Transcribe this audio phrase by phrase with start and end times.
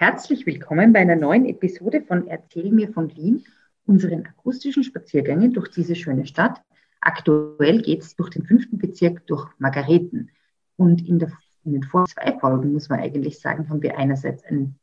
[0.00, 3.44] Herzlich willkommen bei einer neuen Episode von Erzähl mir von Wien,
[3.84, 6.62] unseren akustischen Spaziergängen durch diese schöne Stadt.
[7.00, 10.30] Aktuell geht es durch den fünften Bezirk durch Margareten.
[10.76, 11.32] Und in, der,
[11.64, 14.78] in den vor zwei Folgen, muss man eigentlich sagen, haben wir einerseits einen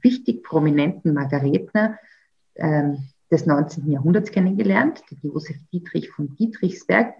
[0.00, 1.96] wichtig prominenten Margaretner
[2.54, 2.94] äh,
[3.30, 3.88] des 19.
[3.88, 7.14] Jahrhunderts kennengelernt, den Josef Dietrich von Dietrichsberg.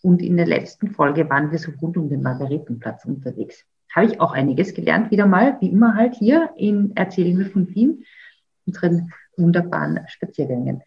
[0.00, 4.20] Und in der letzten Folge waren wir so rund um den Margaretenplatz unterwegs habe ich
[4.20, 8.04] auch einiges gelernt, wieder mal, wie immer halt hier in Erzählen wir von Wien,
[8.66, 10.82] unseren wunderbaren Spaziergängen.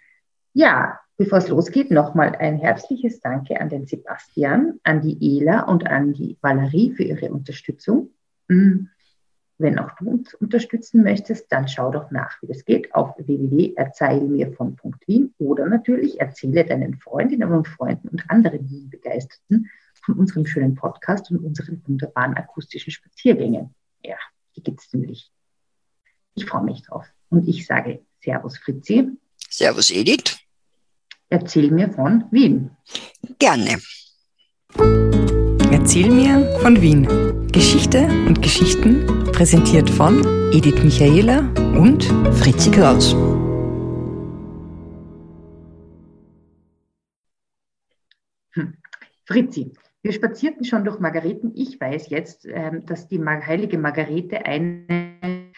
[0.54, 5.88] Ja, bevor es losgeht, nochmal ein herzliches Danke an den Sebastian, an die Ela und
[5.88, 8.10] an die Valerie für ihre Unterstützung.
[8.50, 8.90] Hm,
[9.60, 15.34] wenn auch du uns unterstützen möchtest, dann schau doch nach, wie das geht auf www.erzählmirvon.wien
[15.40, 19.68] oder natürlich erzähle deinen Freundinnen und Freunden und anderen Wien-Begeisterten
[20.08, 23.76] von unserem schönen Podcast und unseren wunderbaren akustischen Spaziergängen.
[24.02, 24.16] Ja,
[24.54, 25.30] hier geht es nämlich.
[26.34, 27.06] Ich freue mich drauf.
[27.30, 29.10] Und ich sage Servus Fritzi.
[29.50, 30.40] Servus Edith.
[31.30, 32.72] Erzähl mir von Wien.
[33.38, 33.80] Gerne.
[35.72, 37.50] Erzähl mir von Wien.
[37.52, 41.40] Geschichte und Geschichten präsentiert von Edith Michaela
[41.76, 42.06] und
[42.40, 43.12] Fritzi Kraus.
[48.54, 48.78] Hm.
[49.26, 49.74] Fritzi,
[50.08, 51.52] wir spazierten schon durch Margareten.
[51.54, 55.52] Ich weiß jetzt, ähm, dass die heilige Margarete eine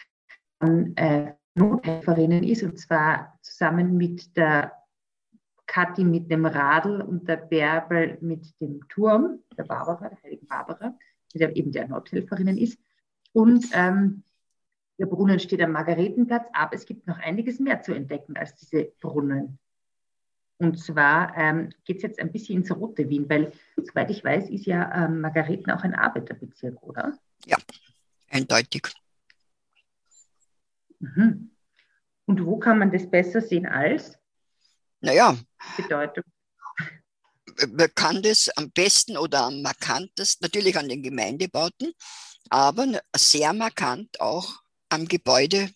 [0.58, 4.72] von äh, Nothelferinnen ist, und zwar zusammen mit der
[5.66, 10.98] Kathi mit dem Radl und der Bärbel mit dem Turm, der Barbara, der heiligen Barbara,
[11.32, 12.76] die eben der Nothelferinnen ist.
[13.32, 14.24] Und ähm,
[14.98, 18.90] der Brunnen steht am Margaretenplatz, aber es gibt noch einiges mehr zu entdecken als diese
[19.00, 19.60] Brunnen.
[20.60, 24.50] Und zwar ähm, geht es jetzt ein bisschen ins rote Wien, weil, soweit ich weiß,
[24.50, 27.18] ist ja ähm, Margareten auch ein Arbeiterbezirk, oder?
[27.46, 27.56] Ja,
[28.28, 28.88] eindeutig.
[30.98, 31.56] Mhm.
[32.26, 34.18] Und wo kann man das besser sehen als?
[35.00, 35.34] Naja,
[35.78, 36.24] Bedeutung.
[37.72, 41.94] Man kann das am besten oder am markantesten, natürlich an den Gemeindebauten,
[42.50, 45.70] aber sehr markant auch am Gebäude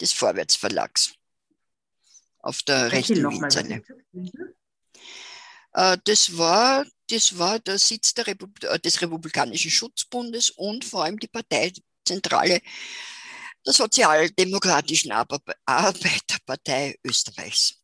[0.00, 1.14] des Vorwärtsverlags
[2.42, 3.82] auf der rechten Windseite.
[5.72, 11.04] Äh, das war, das war der Sitz der Repub äh, des Republikanischen Schutzbundes und vor
[11.04, 12.60] allem die Parteizentrale
[13.66, 17.76] der Sozialdemokratischen Arbeiterpartei Österreichs.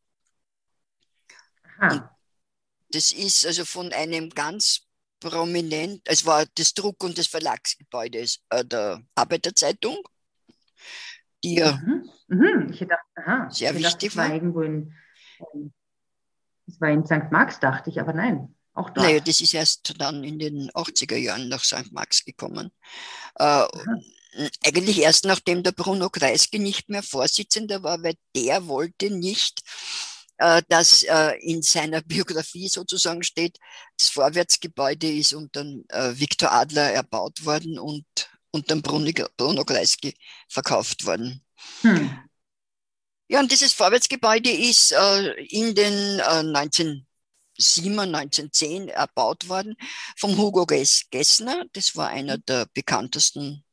[2.88, 4.80] das ist also von einem ganz
[5.20, 10.02] prominent, es war das Druck- und das Verlagsgebäude äh, der Arbeiterzeitung
[11.42, 12.10] die ja mhm.
[12.28, 12.70] Mhm.
[12.72, 14.32] Ich dachte, aha, sehr ich dachte, war.
[14.32, 14.92] Irgendwo in,
[15.54, 15.72] ähm,
[16.66, 17.30] das war in St.
[17.30, 19.06] Marx, dachte ich, aber nein, auch dort.
[19.06, 21.92] Naja, das ist erst dann in den 80er Jahren nach St.
[21.92, 22.70] Marx gekommen.
[23.36, 23.64] Äh,
[24.64, 29.62] eigentlich erst nachdem der Bruno Kreisky nicht mehr Vorsitzender war, weil der wollte nicht,
[30.38, 33.58] äh, dass äh, in seiner Biografie sozusagen steht,
[33.98, 38.04] das Vorwärtsgebäude ist unter äh, Viktor Adler erbaut worden und
[38.82, 40.14] Bruno, Bruno Kreisky
[40.48, 41.42] verkauft worden.
[41.82, 42.10] Hm.
[43.28, 47.04] Ja, und dieses Vorwärtsgebäude ist äh, in den äh, 1907,
[47.98, 49.76] 1910 erbaut worden
[50.16, 51.64] vom Hugo Gessner.
[51.72, 53.64] Das war einer der bekanntesten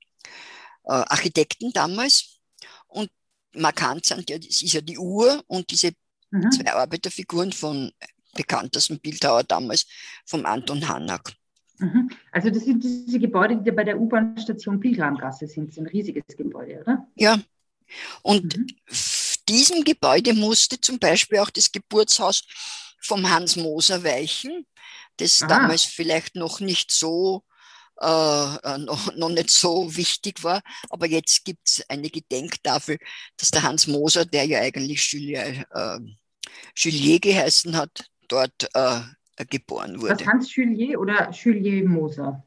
[0.85, 2.39] äh, Architekten damals.
[2.87, 3.11] Und
[3.55, 5.93] markant sind ja, das ist ja die Uhr und diese
[6.31, 6.51] mhm.
[6.51, 7.91] zwei Arbeiterfiguren von
[8.33, 9.85] bekanntesten Bildhauer damals,
[10.25, 11.33] vom Anton Hanak.
[11.77, 12.09] Mhm.
[12.31, 15.67] Also das sind diese Gebäude, die bei der U-Bahn-Station Pilgramgasse sind.
[15.67, 17.07] Das ist ein riesiges Gebäude, oder?
[17.15, 17.39] Ja.
[18.21, 18.67] Und mhm.
[19.49, 22.43] diesem Gebäude musste zum Beispiel auch das Geburtshaus
[22.99, 24.65] vom Hans Moser weichen,
[25.17, 25.49] das Aha.
[25.49, 27.43] damals vielleicht noch nicht so
[28.01, 30.61] äh, äh, noch, noch nicht so wichtig war.
[30.89, 32.97] Aber jetzt gibt es eine Gedenktafel,
[33.37, 35.99] dass der Hans Moser, der ja eigentlich Julier, äh,
[36.75, 39.01] Julier geheißen hat, dort äh,
[39.49, 40.19] geboren wurde.
[40.19, 42.43] Was, Hans Julier oder Julier Moser?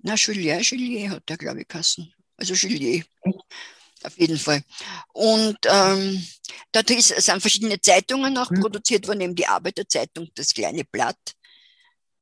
[0.00, 2.12] Na, Julier, Julier hat der, glaube ich, Kassen.
[2.36, 3.04] Also Julier.
[3.22, 3.38] Echt?
[4.04, 4.62] Auf jeden Fall.
[5.12, 6.24] Und ähm,
[6.72, 8.60] da ist, sind verschiedene Zeitungen auch hm.
[8.60, 11.18] produziert worden, eben die Arbeiterzeitung, das kleine Blatt.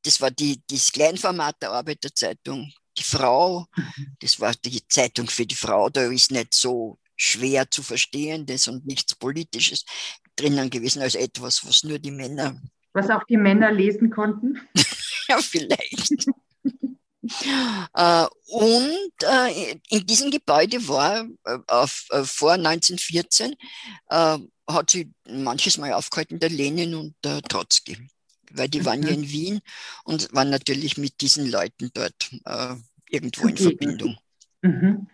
[0.03, 2.73] Das war die, das Kleinformat der Arbeiterzeitung.
[2.97, 4.17] Die Frau, mhm.
[4.21, 8.87] das war die Zeitung für die Frau, da ist nicht so schwer zu verstehendes und
[8.87, 9.85] nichts Politisches
[10.35, 12.59] drinnen gewesen als etwas, was nur die Männer
[12.97, 14.59] was auch die Männer lesen konnten?
[15.29, 16.27] ja, vielleicht.
[17.95, 23.55] äh, und äh, in diesem Gebäude war äh, auf, vor 1914
[24.09, 24.39] äh,
[24.69, 27.97] hat sie manches Mal aufgehalten, der Lenin und der Trotzki,
[28.53, 28.85] weil die mhm.
[28.85, 29.23] waren ja mhm.
[29.23, 29.61] in Wien
[30.05, 32.31] und waren natürlich mit diesen Leuten dort
[33.09, 34.17] irgendwo in Verbindung.
[34.63, 35.07] Mhm.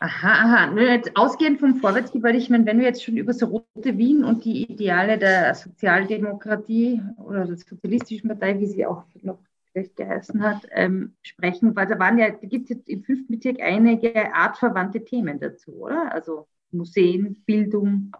[0.00, 1.02] Aha, aha.
[1.16, 4.62] Ausgehend vom Vorwärtsgebäude, ich meine, wenn wir jetzt schon über so Rote Wien und die
[4.70, 9.38] Ideale der Sozialdemokratie oder der Sozialistischen Partei, wie sie auch noch
[9.78, 13.32] vielleicht geheißen hat, ähm, sprechen, weil da waren ja, da gibt es jetzt im fünften
[13.34, 16.12] Bezirk einige artverwandte Themen dazu, oder?
[16.12, 18.12] Also Museen, Bildung,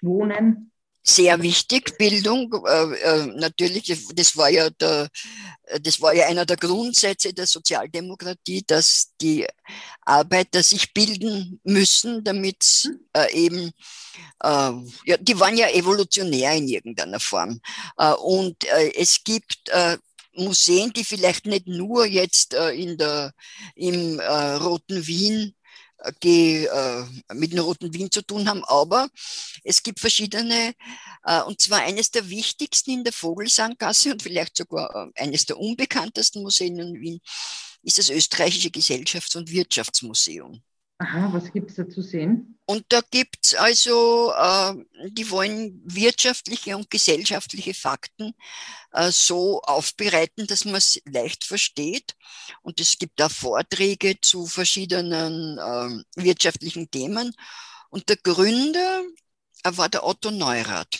[0.00, 0.70] Wohnen
[1.08, 2.52] sehr wichtig, Bildung.
[2.66, 5.08] Äh, äh, natürlich, das war ja der,
[5.80, 9.46] das war ja einer der Grundsätze der Sozialdemokratie, dass die
[10.02, 13.70] Arbeiter sich bilden müssen, damit äh, eben,
[14.42, 14.72] äh,
[15.04, 17.60] ja, die waren ja evolutionär in irgendeiner Form.
[17.96, 19.70] Äh, und äh, es gibt
[20.38, 23.32] Museen, die vielleicht nicht nur jetzt in der,
[23.74, 25.54] im Roten Wien
[26.22, 27.04] die äh,
[27.34, 29.08] mit dem Roten Wien zu tun haben, aber
[29.64, 30.74] es gibt verschiedene,
[31.24, 35.58] äh, und zwar eines der wichtigsten in der Vogelsanggasse und vielleicht sogar äh, eines der
[35.58, 37.20] unbekanntesten Museen in Wien,
[37.82, 40.62] ist das Österreichische Gesellschafts- und Wirtschaftsmuseum.
[41.00, 42.58] Aha, was gibt es da zu sehen?
[42.66, 44.74] Und da gibt es also, äh,
[45.10, 48.34] die wollen wirtschaftliche und gesellschaftliche Fakten
[48.92, 52.16] äh, so aufbereiten, dass man es leicht versteht.
[52.62, 57.32] Und es gibt da Vorträge zu verschiedenen äh, wirtschaftlichen Themen.
[57.90, 59.04] Und der Gründer
[59.62, 60.98] äh, war der Otto Neurath.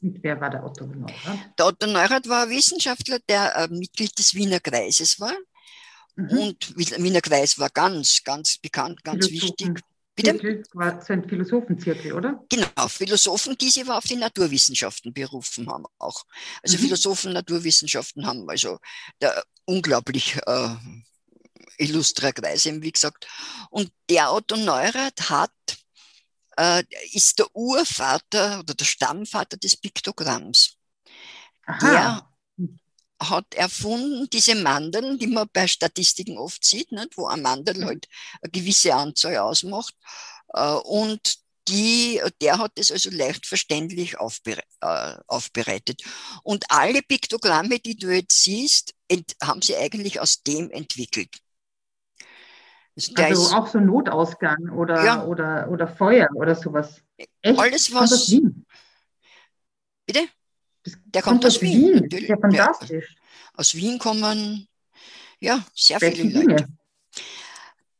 [0.00, 1.58] Und wer war der Otto Neurath?
[1.58, 5.34] Der Otto Neurath war ein Wissenschaftler, der äh, Mitglied des Wiener Kreises war
[6.16, 6.38] Mhm.
[6.38, 9.80] Und Wiener Kreis war ganz, ganz bekannt, ganz wichtig.
[10.14, 10.62] Bitte?
[10.74, 12.44] war so ein Philosophenzirkel, oder?
[12.50, 16.24] Genau, Philosophen, die sich aber auf die Naturwissenschaften berufen haben auch.
[16.62, 16.82] Also mhm.
[16.82, 18.78] Philosophen, Naturwissenschaften haben also
[19.22, 20.68] der unglaublich äh,
[21.78, 23.26] illustrer Kreis, eben wie gesagt.
[23.70, 25.50] Und der Otto Neurath hat,
[26.58, 30.76] äh, ist der Urvater oder der Stammvater des Piktogramms.
[31.64, 31.90] Aha.
[31.90, 32.31] Der
[33.28, 37.84] hat erfunden, diese Mandeln, die man bei Statistiken oft sieht, nicht, wo ein Mandel mhm.
[37.84, 38.08] halt
[38.40, 39.94] eine gewisse Anzahl ausmacht.
[40.54, 46.02] Äh, und die, der hat es also leicht verständlich aufbere äh, aufbereitet.
[46.42, 48.94] Und alle Piktogramme, die du jetzt siehst,
[49.42, 51.36] haben sie eigentlich aus dem entwickelt.
[52.96, 55.24] Also, also ist, auch so Notausgang oder, ja.
[55.24, 57.00] oder, oder Feuer oder sowas.
[57.16, 57.58] Echt?
[57.58, 58.34] Alles was.
[60.04, 60.28] Bitte?
[60.84, 61.94] Das der kommt, aus Wien.
[61.94, 62.04] Wien.
[62.04, 63.10] Ist ja fantastisch.
[63.10, 64.68] Ja, aus Wien kommen
[65.40, 66.66] ja sehr viele Leute.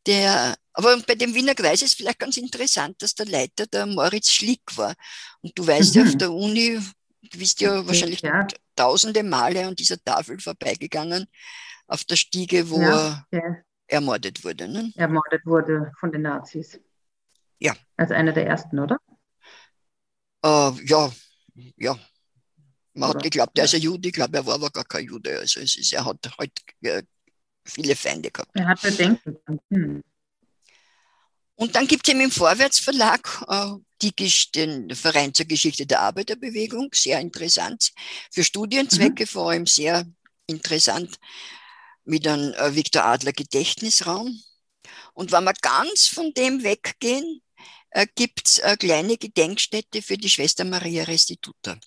[0.06, 4.30] Der, aber bei dem Wiener Kreis ist vielleicht ganz interessant, dass der Leiter der Moritz
[4.30, 4.94] Schlick war.
[5.42, 6.00] Und du weißt mhm.
[6.00, 6.80] ja, auf der Uni,
[7.22, 8.46] du bist ja wahrscheinlich ja.
[8.74, 11.26] tausende Male an dieser Tafel vorbeigegangen,
[11.86, 14.66] auf der Stiege, wo ja, er ermordet wurde.
[14.66, 14.92] Ne?
[14.96, 16.80] Ermordet wurde von den Nazis.
[17.60, 17.76] Ja.
[17.96, 18.98] Als einer der ersten, oder?
[20.44, 21.12] Uh, ja,
[21.76, 21.96] ja,
[22.94, 23.18] man Oder?
[23.18, 25.38] hat geglaubt, er ist ein Jude, ich glaube, er war aber gar kein Jude.
[25.38, 26.52] Also es ist, er hat halt
[26.82, 27.02] äh,
[27.64, 28.50] viele Feinde gehabt.
[28.54, 29.38] Er hat Bedenken.
[29.70, 30.02] Hm.
[31.54, 33.72] Und dann gibt es eben im Vorwärtsverlag äh,
[34.02, 34.12] die,
[34.54, 37.92] den Verein zur Geschichte der Arbeiterbewegung, sehr interessant.
[38.30, 39.28] Für Studienzwecke mhm.
[39.28, 40.04] vor allem sehr
[40.46, 41.18] interessant
[42.04, 44.42] mit einem äh, Viktor Adler Gedächtnisraum.
[45.14, 47.42] Und wenn wir ganz von dem weggehen,
[47.90, 51.78] äh, gibt es eine kleine Gedenkstätte für die Schwester Maria Restituta.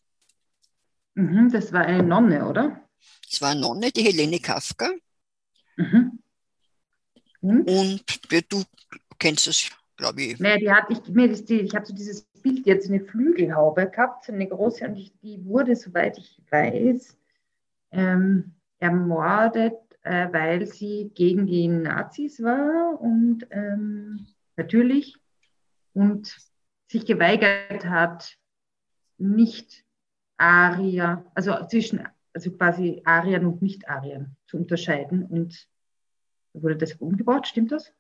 [1.16, 2.82] Mhm, das war eine Nonne, oder?
[3.30, 4.92] Das war eine Nonne, die Helene Kafka.
[5.78, 6.20] Mhm.
[7.42, 7.70] Und?
[7.70, 8.04] Und
[8.50, 8.64] du
[9.18, 10.40] kennst es, glaube ich.
[10.40, 13.90] Naja, die hat, ich, mir das, die, ich habe so dieses Bild jetzt eine Flügelhaube
[13.90, 17.18] gehabt, eine große, und ich, die wurde, soweit ich weiß,
[17.92, 25.16] ähm, ermordet, äh, weil sie gegen die Nazis war und ähm, natürlich
[25.94, 26.36] und
[26.88, 28.38] sich geweigert hat,
[29.18, 29.85] nicht
[30.38, 35.26] Arier, also zwischen, also quasi Arien und Nicht-Arien zu unterscheiden.
[35.26, 35.68] Und
[36.54, 37.92] wurde das umgebaut, stimmt das?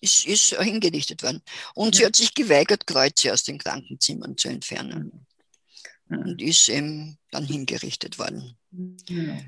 [0.00, 1.42] Ist, ist hingerichtet worden.
[1.74, 2.00] Und ja.
[2.00, 5.26] sie hat sich geweigert, Kreuze aus den Krankenzimmern zu entfernen.
[6.10, 6.18] Ja.
[6.18, 8.56] Und ist eben dann hingerichtet worden.
[9.08, 9.38] Ja,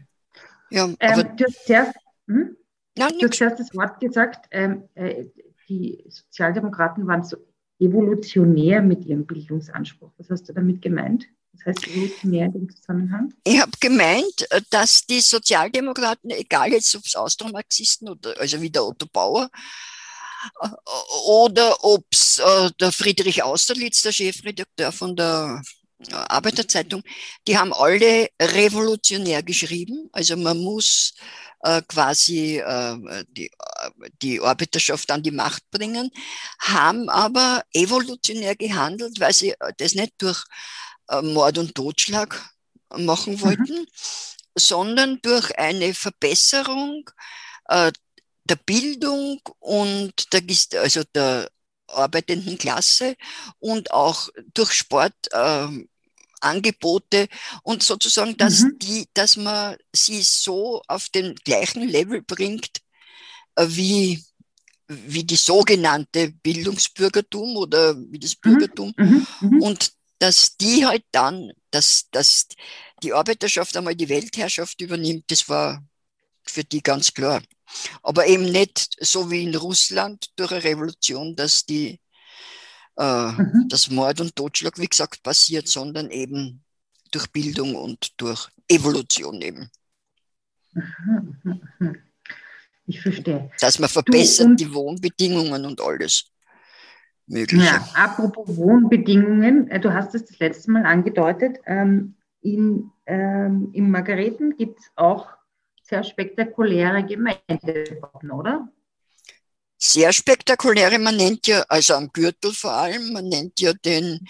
[0.71, 1.25] ja ähm, aber.
[1.25, 1.95] du hast zuerst,
[2.27, 2.57] hm?
[2.97, 5.27] Nein, du hast zuerst das Wort gesagt, ähm, äh,
[5.69, 7.37] die Sozialdemokraten waren so
[7.79, 10.13] evolutionär mit ihrem Bildungsanspruch.
[10.19, 11.27] Was hast du damit gemeint?
[11.53, 13.35] Das heißt, evolutionär in dem Zusammenhang?
[13.45, 18.85] Ich habe gemeint, dass die Sozialdemokraten, egal jetzt ob es Austromarxisten oder also wie der
[18.85, 19.51] Otto Bauer,
[21.27, 25.63] oder ob es äh, der Friedrich Austerlitz, der Chefredakteur von der
[26.09, 27.03] äh, Arbeiterzeitung,
[27.47, 30.09] die haben alle revolutionär geschrieben.
[30.13, 31.15] Also man muss
[31.63, 36.11] äh, quasi äh, die, äh, die Arbeiterschaft an die Macht bringen,
[36.59, 42.51] haben aber evolutionär gehandelt, weil sie das nicht durch äh, Mord und Totschlag
[42.97, 43.41] machen mhm.
[43.41, 43.87] wollten, mhm.
[44.57, 47.09] sondern durch eine Verbesserung
[47.67, 47.93] äh,
[48.45, 50.43] der Bildung und der,
[50.81, 51.51] also der
[51.87, 53.17] arbeitenden Klasse
[53.59, 55.69] und auch durch Sport äh,
[56.41, 57.29] Angebote
[57.63, 58.79] und sozusagen, dass mhm.
[58.79, 62.81] die, dass man sie so auf den gleichen Level bringt
[63.57, 64.25] äh, wie
[64.93, 68.41] wie die sogenannte Bildungsbürgertum oder wie das mhm.
[68.41, 69.27] Bürgertum mhm.
[69.41, 69.63] Mhm.
[69.63, 72.47] und dass die halt dann, dass, dass
[73.03, 75.83] die Arbeiterschaft einmal die Weltherrschaft übernimmt, das war
[76.45, 77.43] für die ganz klar.
[78.03, 82.01] Aber eben nicht so wie in Russland durch eine Revolution, dass die
[82.97, 83.67] äh, mhm.
[83.69, 86.63] das Mord und Totschlag, wie gesagt, passiert, sondern eben
[87.13, 89.71] durch Bildung und durch Evolution eben.
[90.73, 91.97] Mhm, mhm,
[92.87, 93.51] ich verstehe.
[93.59, 96.27] Dass man verbessert du, die Wohnbedingungen und alles.
[97.31, 97.65] Mögliche.
[97.65, 103.91] Ja, apropos Wohnbedingungen, äh, du hast es das letzte Mal angedeutet, ähm, in, ähm, in
[103.91, 105.29] Margareten gibt es auch
[105.83, 108.69] sehr spektakuläre Gemeindebauten, oder?
[109.79, 114.27] Sehr spektakuläre, man nennt ja, also am Gürtel vor allem, man nennt ja den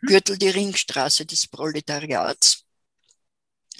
[0.00, 0.06] mhm.
[0.06, 2.66] Gürtel die Ringstraße des Proletariats.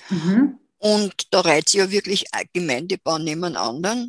[0.08, 0.58] Mhm.
[0.78, 2.24] Und da reiht sich ja wirklich
[2.54, 3.92] Gemeindebau nebeneinander.
[3.92, 4.06] Äh,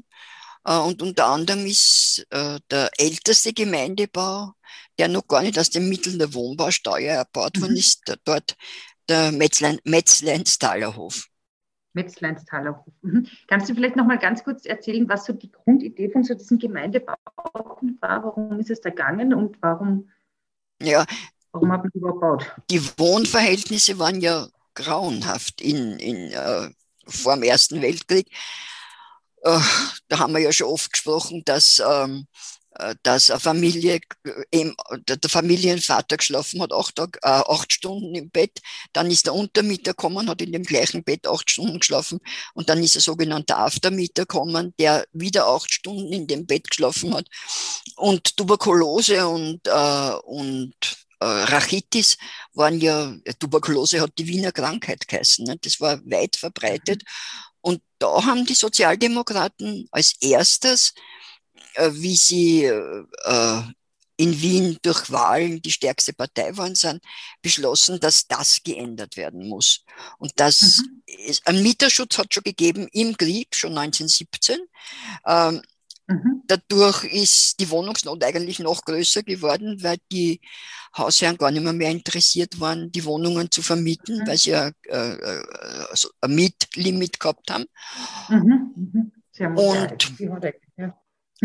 [0.66, 4.54] und unter anderem ist äh, der älteste Gemeindebau,
[4.98, 7.78] der noch gar nicht aus den Mitteln der Wohnbausteuer erbaut worden mhm.
[7.78, 8.56] ist, dort
[9.10, 11.28] der Metzleinstaler Hof.
[11.94, 12.94] Metzleinstaler Hof.
[13.02, 13.28] Mhm.
[13.48, 16.60] Kannst du vielleicht noch mal ganz kurz erzählen, was so die Grundidee von so diesem
[16.60, 18.24] Gemeindebauten war?
[18.24, 20.10] Warum ist es da gegangen und warum,
[20.82, 21.06] ja,
[21.52, 22.56] warum hat man die überhaupt gebaut?
[22.70, 26.70] Die Wohnverhältnisse waren ja grauenhaft in, in, äh,
[27.06, 28.28] vor dem Ersten Weltkrieg.
[29.44, 29.60] Äh,
[30.08, 32.28] da haben wir ja schon oft gesprochen, dass ähm,
[32.76, 34.00] äh, dass eine Familie,
[34.52, 34.76] eben,
[35.08, 38.60] der Familienvater geschlafen hat, acht, Tag, äh, acht Stunden im Bett,
[38.94, 42.20] dann ist der Untermieter gekommen, hat in dem gleichen Bett acht Stunden geschlafen.
[42.54, 47.14] Und dann ist der sogenannte Aftermieter gekommen, der wieder acht Stunden in dem Bett geschlafen
[47.14, 47.28] hat.
[47.96, 50.74] Und Tuberkulose und, äh, und
[51.20, 52.18] äh, Rachitis
[52.54, 55.58] waren ja, Tuberkulose hat die Wiener Krankheit geheißen, ne?
[55.62, 57.04] das war weit verbreitet
[57.64, 60.94] und da haben die Sozialdemokraten als erstes
[61.76, 63.64] äh, wie sie äh,
[64.16, 67.04] in Wien durch Wahlen die stärkste Partei waren, sind,
[67.42, 69.84] beschlossen, dass das geändert werden muss.
[70.20, 71.04] Und das mhm.
[71.06, 74.60] ist, ein Mieterschutz hat schon gegeben im Krieg, schon 1917.
[75.26, 75.62] Ähm,
[76.08, 76.44] mhm.
[76.48, 80.42] Dadurch ist die Wohnungsnot eigentlich noch größer geworden, weil die
[80.98, 84.28] Hausherren gar nicht mehr, mehr interessiert waren, die Wohnungen zu vermieten, mhm.
[84.28, 85.42] weil sie ja äh,
[85.90, 87.66] also ein Mietlimit gehabt haben.
[88.30, 88.74] Mhm.
[88.76, 89.12] mhm.
[89.58, 90.14] Und,
[90.78, 90.96] ja.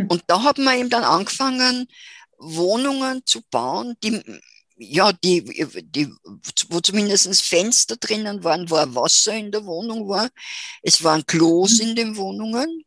[0.09, 1.87] Und da hat man eben dann angefangen,
[2.39, 4.23] Wohnungen zu bauen, die,
[4.77, 5.43] ja, die,
[5.83, 6.13] die,
[6.69, 10.29] wo zumindest Fenster drinnen waren, wo Wasser in der Wohnung war.
[10.83, 11.89] Es waren Klos mhm.
[11.89, 12.85] in den Wohnungen.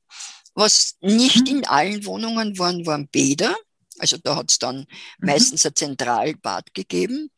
[0.53, 1.58] Was nicht mhm.
[1.58, 3.55] in allen Wohnungen waren, waren Bäder.
[4.00, 4.86] Also da hat es dann mhm.
[5.20, 7.31] meistens ein Zentralbad gegeben.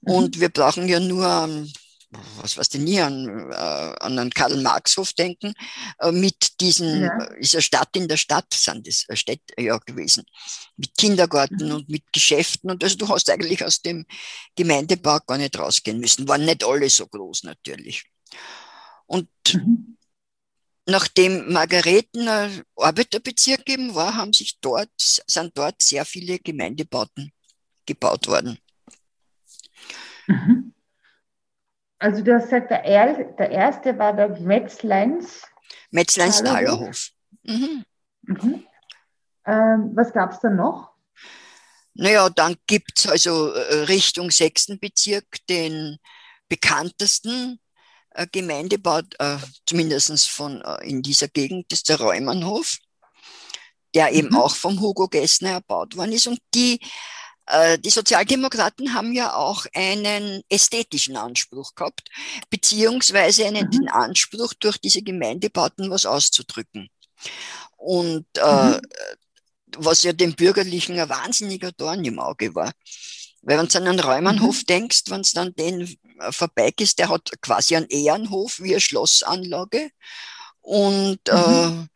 [0.00, 1.66] Und wir brauchen ja nur
[2.36, 5.54] was weiß ich nie an, äh, an einen Karl-Marx-Hof denken,
[5.98, 7.18] äh, mit diesen, ja.
[7.18, 10.24] Äh, ist eine Stadt in der Stadt, sind das Städte ja gewesen,
[10.76, 11.74] mit Kindergarten mhm.
[11.74, 14.06] und mit Geschäften und also du hast eigentlich aus dem
[14.56, 18.04] Gemeindepark gar nicht rausgehen müssen, waren nicht alle so groß natürlich.
[19.06, 19.93] Und mhm.
[20.86, 27.32] Nachdem Margareten ein Arbeiterbezirk eben war, haben sich dort, sind dort sehr viele Gemeindebauten
[27.86, 28.58] gebaut worden.
[30.26, 30.74] Mhm.
[31.98, 35.42] Also du hast gesagt, der, er, der erste war der Metzleins.
[35.90, 37.10] Metzleins Thalerhof.
[37.44, 37.84] Mhm.
[38.22, 38.66] Mhm.
[39.46, 40.92] Ähm, was gab es da noch?
[41.94, 45.98] Naja, dann gibt es also äh, Richtung sechsten Bezirk den
[46.48, 47.60] bekanntesten
[48.30, 52.78] Gemeindebau, äh, zumindest von, äh, in dieser Gegend, ist der Räumannhof,
[53.94, 54.36] der eben mhm.
[54.36, 56.26] auch vom Hugo Gessner erbaut worden ist.
[56.26, 56.80] Und die
[57.46, 62.08] äh, die Sozialdemokraten haben ja auch einen ästhetischen Anspruch gehabt,
[62.50, 63.70] beziehungsweise einen, mhm.
[63.70, 66.88] den Anspruch, durch diese Gemeindebauten was auszudrücken.
[67.76, 68.80] Und äh, mhm.
[69.76, 72.72] was ja dem Bürgerlichen ein wahnsinniger Dorn im Auge war.
[73.42, 74.66] Weil wenn du an einen Räumernhof mhm.
[74.66, 78.80] denkst, wenn es dann den äh, vorbei ist, der hat quasi einen Ehrenhof wie eine
[78.80, 79.90] Schlossanlage.
[80.60, 81.88] Und, äh, mhm.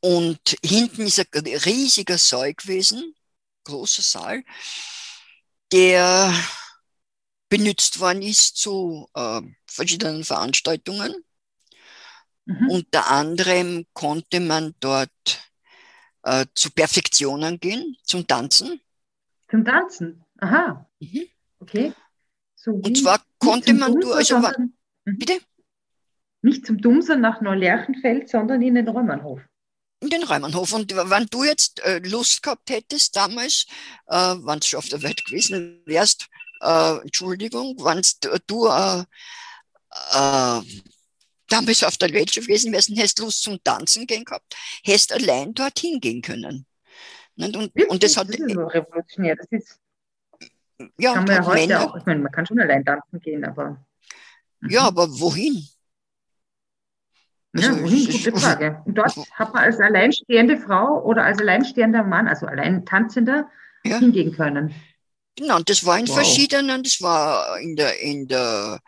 [0.00, 3.14] und hinten ist ein riesiger Saal gewesen
[3.64, 4.44] großer Saal,
[5.72, 6.32] der
[7.48, 11.14] benutzt worden ist zu äh, verschiedenen Veranstaltungen.
[12.44, 12.68] Mhm.
[12.70, 15.10] Unter anderem konnte man dort
[16.22, 18.80] äh, zu Perfektionen gehen, zum Tanzen.
[19.50, 20.24] Zum Tanzen?
[20.38, 20.88] Aha.
[20.98, 21.28] Mhm.
[21.60, 21.92] Okay.
[22.64, 24.48] So Und zwar konnte man durch, also
[25.04, 25.40] bitte?
[26.42, 29.40] Nicht zum Dumser nach Neulerchenfeld, sondern in den Räumernhof.
[30.00, 30.72] in den Reimannhof.
[30.72, 33.66] Und wenn du jetzt äh, Lust gehabt hättest damals,
[34.06, 36.28] äh, wenn du schon auf der Welt gewesen wärst,
[36.60, 38.02] äh, Entschuldigung, wenn
[38.46, 39.00] du äh,
[40.12, 40.62] äh,
[41.48, 44.54] damals auf der Welt schon gewesen wärst und hättest Lust zum Tanzen gehen gehabt,
[44.84, 46.66] hättest allein dorthin gehen können.
[47.36, 48.28] Und, und, und das hat.
[48.28, 49.36] Das ist so revolutionär.
[49.36, 49.80] Das ist,
[50.98, 51.96] ja, kann man ja heute Männer, auch.
[51.96, 53.84] Ich meine, man kann schon allein tanzen gehen, aber.
[54.68, 55.66] Ja, aber wohin?
[57.54, 58.10] Ja, also, wohin?
[58.10, 58.82] Gute Frage.
[58.84, 63.48] Und dort hat man als alleinstehende Frau oder als alleinstehender Mann, also allein tanzender,
[63.84, 63.98] ja.
[63.98, 64.74] hingehen können.
[65.36, 66.16] Genau, und das war in wow.
[66.16, 68.80] verschiedenen, das war in der, in der,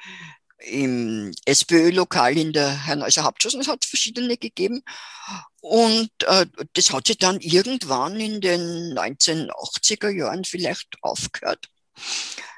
[0.58, 4.82] im SPÖ-Lokal in der Herrnhäuser Hauptstraße, es hat verschiedene gegeben.
[5.60, 11.70] Und äh, das hat sich dann irgendwann in den 1980er Jahren vielleicht aufgehört.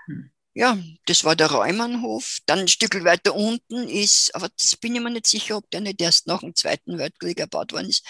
[0.07, 0.31] Hm.
[0.55, 2.39] Ja, das war der Räumannhof.
[2.47, 5.83] Dann ein Stück weiter unten ist, aber das bin ich mir nicht sicher, ob der
[5.83, 8.07] nicht erst nach dem Zweiten Weltkrieg erbaut worden ist,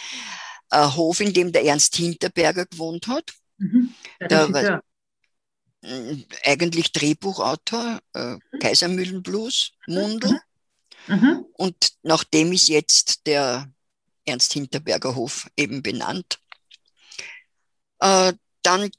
[0.69, 3.33] ein Hof, in dem der Ernst Hinterberger gewohnt hat.
[3.59, 3.95] Mhm.
[4.21, 4.83] Der, war,
[5.83, 10.41] äh, eigentlich Drehbuchautor, äh, Kaisermühlenblues, Mundel.
[11.09, 11.17] Mhm.
[11.17, 11.47] mhm.
[11.55, 13.73] Und nach dem ist jetzt der
[14.25, 16.39] Ernst Hinterberger Hof eben benannt.
[17.99, 18.91] Äh, dann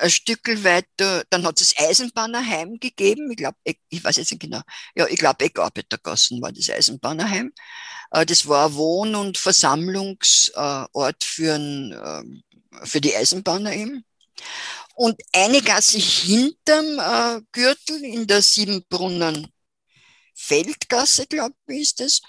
[0.00, 3.30] ein Stück weiter, dann hat es Eisenbahnerheim gegeben.
[3.30, 4.60] Ich glaube, ich, ich, weiß jetzt nicht genau.
[4.94, 7.52] Ja, ich glaube, Eckarbeitergassen war das Eisenbahnerheim.
[8.10, 12.42] Äh, das war Wohn- und Versammlungsort für, ein, ähm,
[12.84, 14.04] für die Eisenbahner eben.
[14.94, 19.48] Und eine Gasse hinterm äh, Gürtel in der Siebenbrunnen
[20.34, 22.22] Feldgasse, glaube ich, ist es,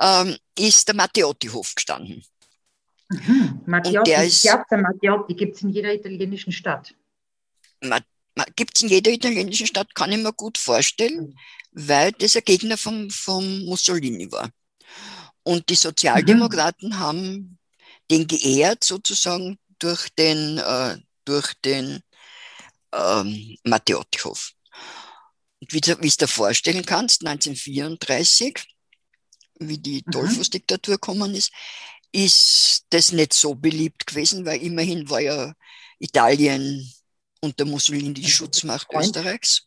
[0.00, 2.24] ähm, ist der Matteotti-Hof gestanden.
[3.10, 3.60] Mhm.
[3.66, 6.94] Mattiotti, ist, Piazza Mattiotti gibt es in jeder italienischen Stadt.
[8.54, 11.34] Gibt es in jeder italienischen Stadt, kann ich mir gut vorstellen, mhm.
[11.72, 14.50] weil das ein Gegner vom, vom Mussolini war.
[15.42, 16.98] Und die Sozialdemokraten mhm.
[16.98, 17.58] haben
[18.10, 22.00] den geehrt sozusagen durch den, äh, durch den
[22.92, 24.52] ähm, Matteotti-Hof.
[25.60, 28.64] Wie du es dir vorstellen kannst, 1934,
[29.60, 30.10] wie die mhm.
[30.10, 31.52] Dollfuß-Diktatur gekommen ist,
[32.12, 35.52] ist das nicht so beliebt gewesen, weil immerhin war ja
[35.98, 36.90] Italien
[37.40, 39.66] unter Mussolini die Schutzmacht Österreichs.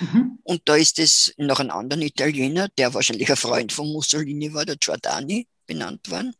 [0.00, 0.38] Mhm.
[0.42, 4.64] Und da ist es noch ein anderer Italiener, der wahrscheinlich ein Freund von Mussolini war,
[4.64, 6.34] der Giordani, benannt worden.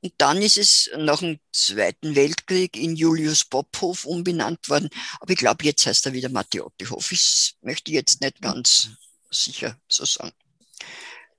[0.00, 4.90] Und dann ist es nach dem Zweiten Weltkrieg in Julius Pophof umbenannt worden.
[5.18, 7.10] Aber ich glaube, jetzt heißt er wieder Matteottihof.
[7.10, 8.90] Ich möchte jetzt nicht ganz
[9.30, 10.32] sicher so sagen.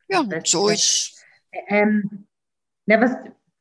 [0.08, 1.14] Ja, so ist.
[1.68, 2.28] Ähm,
[2.86, 3.12] na, was,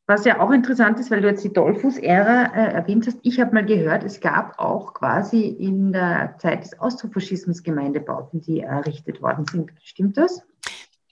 [0.07, 3.55] was ja auch interessant ist, weil du jetzt die Dollfuß-Ära äh, erwähnt hast, ich habe
[3.55, 9.47] mal gehört, es gab auch quasi in der Zeit des Austrofaschismus Gemeindebauten, die errichtet worden
[9.47, 9.73] sind.
[9.83, 10.43] Stimmt das?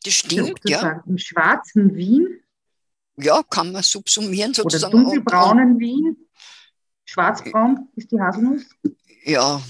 [0.05, 1.03] Das stimmt, ja.
[1.07, 2.27] Im schwarzen Wien.
[3.17, 4.95] Ja, kann man subsumieren sozusagen.
[4.95, 6.17] Oder dunkelbraunen Wien.
[7.05, 8.65] Schwarzbraun ist die Haselnuss.
[9.25, 9.61] Ja,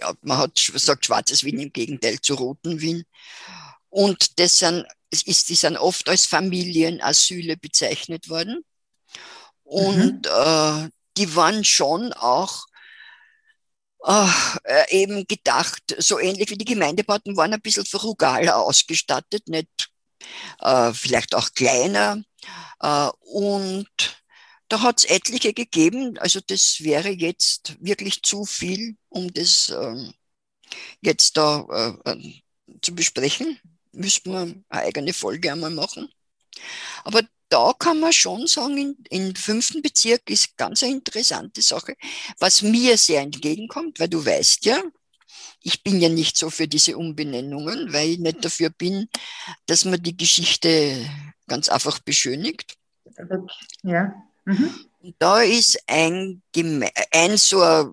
[0.00, 3.04] ja, man hat sagt schwarzes Wien im Gegenteil zu roten Wien.
[3.92, 8.64] Und das sind ist, die sind oft als Familienasyle bezeichnet worden.
[9.62, 10.30] Und mhm.
[10.30, 12.66] äh, die waren schon auch
[14.04, 14.26] äh,
[14.90, 19.90] eben gedacht, so ähnlich wie die Gemeindebauten waren ein bisschen frugaler ausgestattet, nicht
[20.60, 22.22] äh, vielleicht auch kleiner.
[22.80, 23.88] Äh, und
[24.68, 26.18] da hat es etliche gegeben.
[26.18, 30.14] Also das wäre jetzt wirklich zu viel, um das ähm,
[31.02, 32.40] jetzt da äh, äh,
[32.80, 33.60] zu besprechen
[33.92, 36.08] müsste man eine eigene Folge einmal machen.
[37.04, 41.96] Aber da kann man schon sagen, im fünften Bezirk ist ganz eine interessante Sache,
[42.38, 44.82] was mir sehr entgegenkommt, weil du weißt ja,
[45.62, 49.08] ich bin ja nicht so für diese Umbenennungen, weil ich nicht dafür bin,
[49.66, 51.08] dass man die Geschichte
[51.46, 52.76] ganz einfach beschönigt.
[53.82, 54.14] Ja.
[54.44, 54.74] Mhm.
[55.18, 57.92] Da ist ein, Geme ein so ein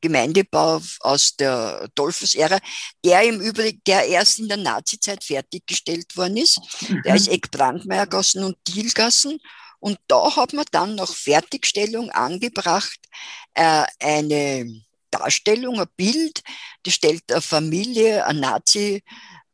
[0.00, 2.58] Gemeindebau aus der Dolphus-Ära,
[3.02, 6.60] der im Übrigen, der erst in der Nazizeit fertiggestellt worden ist.
[6.88, 7.02] Mhm.
[7.02, 9.40] Der ist Eckbrandmeiergassen und Thielgassen.
[9.80, 12.98] Und da hat man dann nach Fertigstellung angebracht
[13.54, 16.42] äh, eine Darstellung, ein Bild,
[16.82, 19.02] das stellt eine Familie, eine Nazi,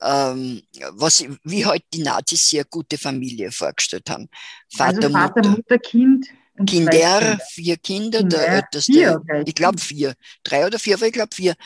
[0.00, 4.28] ähm, was, wie halt die Nazis sehr gute Familie vorgestellt haben.
[4.68, 6.26] Vater, also Vater Mutter, Mutter Kind.
[6.66, 8.38] Kinder, vier Kinder, Kinder.
[8.38, 11.56] der älteste, vier, ich glaube vier, drei oder vier, aber ich glaube vier.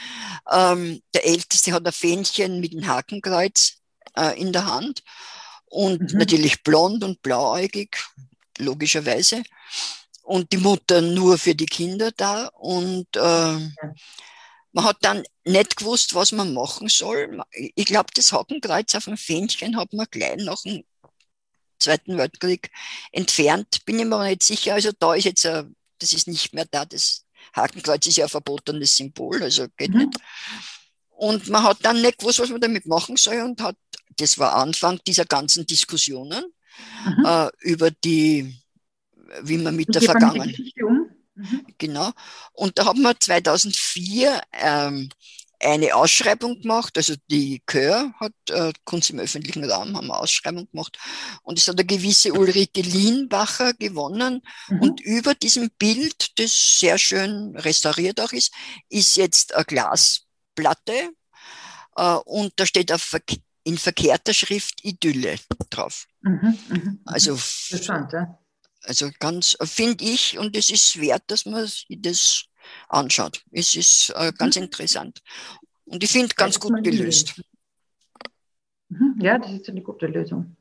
[0.51, 3.83] Ähm, der älteste hat ein Fähnchen mit einem Hakenkreuz
[4.17, 5.03] äh, in der Hand
[5.67, 6.19] und mhm.
[6.19, 7.99] natürlich blond und blauäugig,
[8.57, 9.43] logischerweise.
[10.23, 13.59] Und die Mutter nur für die Kinder da und äh.
[14.79, 17.43] Man hat dann nicht gewusst, was man machen soll.
[17.75, 20.85] Ich glaube, das Hakenkreuz auf dem Fähnchen hat man gleich nach dem
[21.81, 22.71] Zweiten Weltkrieg
[23.11, 23.85] entfernt.
[23.85, 24.75] Bin ich mir nicht sicher.
[24.75, 26.85] Also da ist jetzt, ein, das ist nicht mehr da.
[26.85, 27.25] Das
[27.57, 29.99] Hakenkreuz ist ja ein verbotenes Symbol, also geht mhm.
[29.99, 30.21] nicht.
[31.09, 33.77] Und man hat dann nicht gewusst, was man damit machen soll und hat,
[34.17, 36.45] das war Anfang dieser ganzen Diskussionen
[37.05, 37.25] mhm.
[37.25, 38.57] äh, über die,
[39.43, 40.57] wie man mit und der Vergangenheit.
[41.39, 41.67] Mhm.
[41.79, 42.11] Genau.
[42.53, 45.09] Und da haben wir 2004 ähm,
[45.61, 50.71] eine Ausschreibung gemacht, also die Chör hat äh, Kunst im öffentlichen Raum, haben eine Ausschreibung
[50.71, 50.99] gemacht
[51.43, 54.81] und es hat eine gewisse Ulrike Lienbacher gewonnen mhm.
[54.81, 58.53] und über diesem Bild, das sehr schön restauriert auch ist,
[58.89, 61.11] ist jetzt eine Glasplatte
[61.97, 63.17] äh, und da steht auf,
[63.65, 65.39] in verkehrter Schrift Idylle
[65.71, 66.07] drauf.
[66.21, 67.01] Mhm, mh, mhm.
[67.05, 68.39] also, Interessant, ja.
[68.89, 72.47] Also ganz, finde ich, und es ist wert, dass man sich das
[72.89, 73.45] anschaut.
[73.53, 74.65] Es ist äh, ganz mhm.
[74.65, 75.21] interessant.
[75.85, 77.41] Und ich finde ganz gut gelöst.
[78.89, 79.17] Mhm.
[79.21, 80.57] Ja, das ist eine gute Lösung.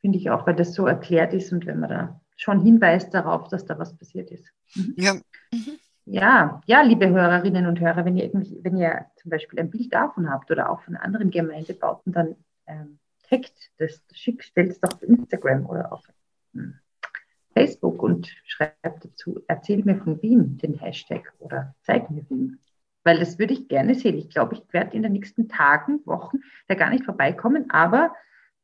[0.00, 3.48] Finde ich auch, weil das so erklärt ist und wenn man da schon hinweist darauf,
[3.48, 4.46] dass da was passiert ist.
[4.74, 4.94] Mhm.
[4.96, 5.14] Ja.
[5.52, 5.78] Mhm.
[6.06, 10.28] Ja, ja, liebe Hörerinnen und Hörer, wenn ihr, wenn ihr zum Beispiel ein Bild davon
[10.28, 12.36] habt oder auch von anderen Gemeindebauten, dann
[12.66, 16.02] ähm, taggt das, schickt, stellt es doch auf Instagram oder auf
[16.52, 16.78] hm,
[17.54, 22.58] Facebook und schreibt dazu, erzähl mir von Wien, den Hashtag oder zeig mir Wien.
[23.04, 24.18] Weil das würde ich gerne sehen.
[24.18, 26.38] Ich glaube, ich werde in den nächsten Tagen, Wochen
[26.68, 28.14] da gar nicht vorbeikommen, aber,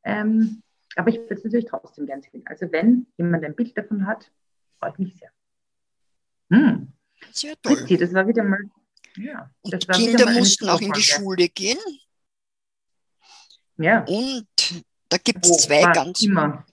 [0.03, 0.63] ähm,
[0.97, 2.43] aber ich würde es natürlich trotzdem gerne sehen.
[2.47, 4.31] Also wenn jemand ein Bild davon hat,
[4.79, 5.31] freue ich mich sehr.
[6.51, 6.93] Hm.
[7.31, 7.77] Sehr toll.
[7.77, 8.61] Fritzi, das war wieder mal.
[9.17, 11.79] Ja, und die Kinder mussten auch in die Schule gehen.
[13.77, 14.05] Ja.
[14.05, 14.47] Und
[15.09, 16.23] da gibt es oh, zwei ganz.
[16.23, 16.65] Immer.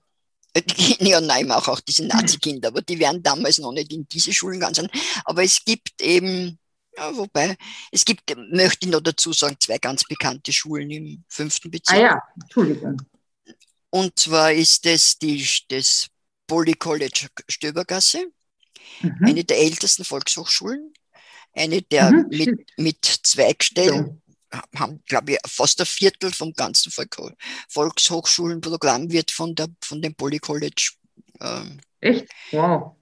[0.99, 4.59] Ja, nein, mache auch diese Nazi-Kinder, aber die werden damals noch nicht in diese Schulen
[4.59, 4.89] ganz an.
[5.25, 6.59] Aber es gibt eben,
[6.95, 7.55] ja, wobei,
[7.91, 11.97] es gibt, möchte ich noch dazu sagen, zwei ganz bekannte Schulen im fünften Bezirk.
[11.97, 13.01] Ah ja, Entschuldigung.
[13.89, 16.07] Und zwar ist das die, das
[16.47, 18.25] Poly College Stöbergasse,
[19.01, 19.25] mhm.
[19.25, 20.93] eine der ältesten Volkshochschulen,
[21.53, 24.21] eine der mhm, mit, mit Zweigstellen,
[24.75, 26.91] haben, glaube ich, fast ein Viertel vom ganzen
[27.69, 30.91] Volkshochschulenprogramm wird von, der, von dem Poly College
[31.41, 32.27] ähm, Echt?
[32.51, 32.95] Wow.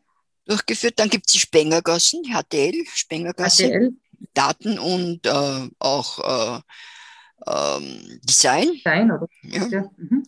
[0.45, 0.99] durchgeführt.
[0.99, 3.91] Dann gibt es die Spengergassen, HTL, Spengergasse, HTL.
[4.34, 6.19] Daten und äh, auch
[6.58, 6.62] äh,
[7.47, 8.73] ähm, Design.
[8.73, 9.27] Design, oder?
[9.43, 9.67] Ja.
[9.67, 9.89] ja.
[9.97, 10.25] Mhm.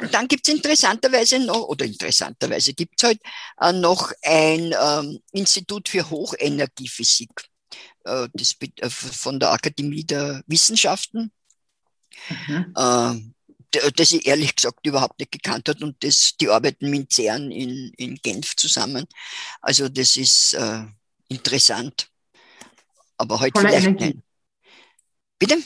[0.00, 3.20] Und dann gibt es interessanterweise noch, oder interessanterweise gibt es halt
[3.60, 7.48] äh, noch ein ähm, Institut für Hochenergiephysik
[8.04, 11.32] das, äh, von der Akademie der Wissenschaften,
[12.28, 12.74] mhm.
[12.76, 17.50] äh, das ich ehrlich gesagt überhaupt nicht gekannt hat und das, die arbeiten mit CERN
[17.50, 19.06] in, in Genf zusammen.
[19.60, 20.84] Also das ist äh,
[21.28, 22.08] interessant.
[23.16, 24.20] Aber heute halt vielleicht Energie.
[25.38, 25.58] Bitte?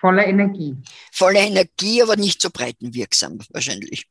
[0.00, 0.76] Voller Energie.
[1.12, 4.08] Voller Energie, aber nicht so breitenwirksam wahrscheinlich.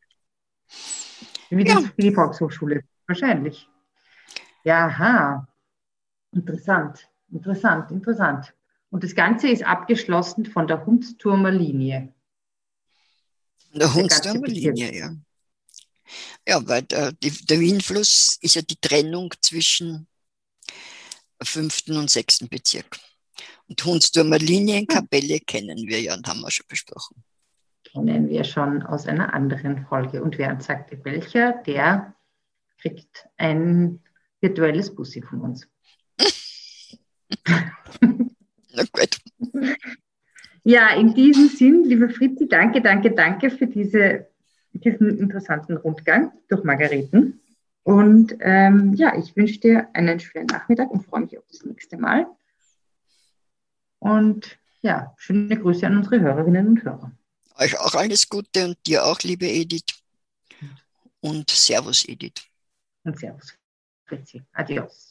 [1.49, 1.81] Wie, ja.
[1.97, 3.67] die Volkshochschule, wahrscheinlich.
[4.63, 5.47] Ja, aha.
[6.31, 7.07] Interessant.
[7.31, 8.53] Interessant, interessant.
[8.89, 12.13] Und das Ganze ist abgeschlossen von der Hundsturmer Linie.
[13.73, 15.15] Der Hundsturmer Linie, ja.
[16.45, 20.07] Ja, weil der, die, der Wienfluss ist ja die Trennung zwischen
[21.41, 22.97] fünften und sechsten Bezirk.
[23.67, 25.45] Und Hundsturmer Linienkapelle hm.
[25.45, 27.23] kennen wir ja und haben wir schon besprochen.
[27.85, 30.21] Kennen wir schon aus einer anderen Folge.
[30.21, 32.13] Und wer uns sagt, welcher, der
[32.79, 34.01] kriegt ein
[34.41, 35.67] virtuelles Bussi von uns.
[38.73, 39.17] Na gut.
[40.63, 44.27] Ja, in diesem Sinn, liebe Fritzi, danke, danke, danke für diese,
[44.73, 47.41] diesen interessanten Rundgang durch Margareten.
[47.83, 51.97] Und ähm, ja, ich wünsche dir einen schönen Nachmittag und freue mich auf das nächste
[51.97, 52.27] Mal.
[53.99, 57.11] Und ja, schöne Grüße an unsere Hörerinnen und Hörer.
[57.57, 59.83] Euch auch alles Gute und dir auch, liebe Edith.
[61.21, 62.47] Und Servus, Edith.
[63.03, 63.55] Und Servus,
[64.05, 64.43] Fritzi.
[64.53, 65.10] Adios.